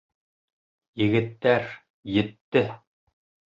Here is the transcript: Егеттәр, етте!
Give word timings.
Егеттәр, 1.03 1.69
етте! 2.17 2.67